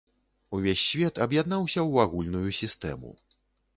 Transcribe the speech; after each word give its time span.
Увесь 0.59 0.83
свет 0.93 1.21
аб'яднаўся 1.25 1.79
ў 1.91 2.07
агульную 2.07 2.49
сістэму. 2.61 3.17